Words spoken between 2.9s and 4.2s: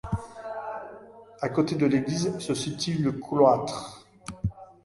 le cloître.